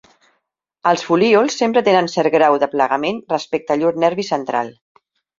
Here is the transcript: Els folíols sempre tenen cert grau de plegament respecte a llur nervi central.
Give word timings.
Els 0.91 1.01
folíols 1.09 1.57
sempre 1.61 1.83
tenen 1.87 2.09
cert 2.13 2.33
grau 2.35 2.57
de 2.63 2.69
plegament 2.71 3.19
respecte 3.33 3.75
a 3.75 3.77
llur 3.83 3.93
nervi 4.05 4.25
central. 4.31 4.73